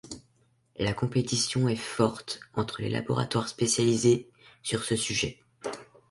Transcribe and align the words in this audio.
La 0.77 0.93
compétition 0.95 1.67
est 1.69 1.75
forte 1.75 2.39
entre 2.55 2.81
les 2.81 2.89
laboratoires 2.89 3.47
spécialisés 3.47 4.31
sur 4.63 4.83
ce 4.83 4.95
sujet. 4.95 5.37